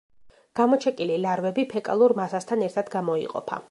[0.59, 3.59] გამოჩეკილი ლარვები ფეკალურ მასასთან ერთად გამოიყოფა.